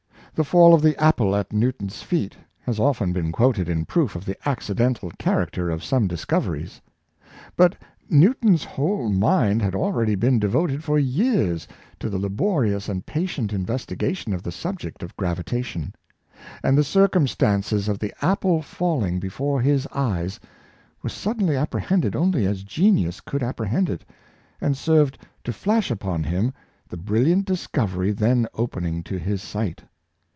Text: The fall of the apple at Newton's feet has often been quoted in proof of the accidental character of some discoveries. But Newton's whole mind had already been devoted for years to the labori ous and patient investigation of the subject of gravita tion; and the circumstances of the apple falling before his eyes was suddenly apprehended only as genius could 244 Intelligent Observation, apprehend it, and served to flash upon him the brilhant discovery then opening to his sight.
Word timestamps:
The 0.33 0.45
fall 0.45 0.73
of 0.73 0.81
the 0.81 0.97
apple 0.99 1.35
at 1.35 1.51
Newton's 1.51 2.01
feet 2.01 2.37
has 2.61 2.79
often 2.79 3.11
been 3.11 3.33
quoted 3.33 3.67
in 3.67 3.83
proof 3.83 4.15
of 4.15 4.23
the 4.25 4.35
accidental 4.47 5.11
character 5.19 5.69
of 5.69 5.83
some 5.83 6.07
discoveries. 6.07 6.79
But 7.57 7.75
Newton's 8.09 8.63
whole 8.63 9.09
mind 9.09 9.61
had 9.61 9.75
already 9.75 10.15
been 10.15 10.39
devoted 10.39 10.85
for 10.85 10.97
years 10.97 11.67
to 11.99 12.09
the 12.09 12.17
labori 12.17 12.73
ous 12.73 12.87
and 12.87 13.05
patient 13.05 13.51
investigation 13.51 14.33
of 14.33 14.41
the 14.41 14.53
subject 14.53 15.03
of 15.03 15.15
gravita 15.17 15.65
tion; 15.65 15.93
and 16.63 16.77
the 16.77 16.83
circumstances 16.83 17.89
of 17.89 17.99
the 17.99 18.13
apple 18.23 18.61
falling 18.61 19.19
before 19.19 19.59
his 19.61 19.85
eyes 19.91 20.39
was 21.03 21.11
suddenly 21.11 21.57
apprehended 21.57 22.15
only 22.15 22.45
as 22.45 22.63
genius 22.63 23.19
could 23.19 23.41
244 23.41 23.77
Intelligent 23.77 24.05
Observation, 24.63 24.63
apprehend 24.63 24.65
it, 24.65 24.65
and 24.65 24.77
served 24.77 25.27
to 25.43 25.51
flash 25.53 25.91
upon 25.91 26.23
him 26.23 26.53
the 26.87 26.97
brilhant 26.97 27.43
discovery 27.45 28.11
then 28.11 28.47
opening 28.53 29.03
to 29.03 29.19
his 29.19 29.41
sight. 29.43 29.83